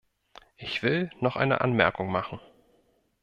Ich 0.57 0.81
will 0.81 1.11
noch 1.19 1.35
eine 1.35 1.61
Anmerkung 1.61 2.11
machen. 2.11 2.39